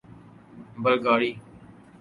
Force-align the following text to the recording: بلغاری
بلغاری 0.83 1.31